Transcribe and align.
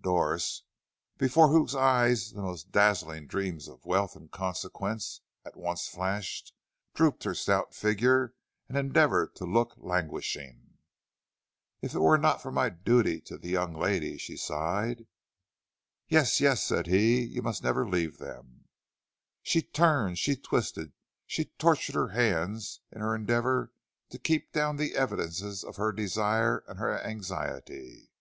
Doris, 0.00 0.62
before 1.18 1.48
whose 1.48 1.74
eyes 1.74 2.30
the 2.30 2.42
most 2.42 2.70
dazzling 2.70 3.26
dreams 3.26 3.66
of 3.66 3.84
wealth 3.84 4.14
and 4.14 4.30
consequence 4.30 5.20
at 5.44 5.56
once 5.56 5.88
flashed, 5.88 6.54
drooped 6.94 7.24
her 7.24 7.34
stout 7.34 7.74
figure 7.74 8.32
and 8.68 8.78
endeavored 8.78 9.34
to 9.34 9.44
look 9.44 9.74
languishing. 9.78 10.78
"If 11.82 11.94
it 11.96 11.98
were 11.98 12.18
not 12.18 12.40
for 12.40 12.52
my 12.52 12.68
duty 12.68 13.20
to 13.22 13.36
the 13.36 13.48
young 13.48 13.74
ladies," 13.74 14.26
sighed 14.40 14.98
she. 14.98 15.06
"Yes, 16.06 16.40
yes," 16.40 16.62
said 16.62 16.86
he, 16.86 17.24
"you 17.24 17.42
must 17.42 17.64
never 17.64 17.84
leave 17.84 18.18
them." 18.18 18.66
She 19.42 19.60
turned, 19.60 20.20
she 20.20 20.36
twisted, 20.36 20.92
she 21.26 21.46
tortured 21.58 21.96
her 21.96 22.10
hands 22.10 22.78
in 22.92 23.00
her 23.00 23.12
endeavor 23.16 23.72
to 24.10 24.20
keep 24.20 24.52
down 24.52 24.76
the 24.76 24.94
evidences 24.94 25.64
of 25.64 25.74
her 25.78 25.90
desire 25.90 26.58
and 26.68 26.78
her 26.78 26.96
anxiety. 26.96 28.12